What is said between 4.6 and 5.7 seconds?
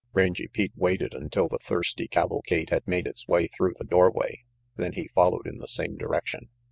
then he followed in the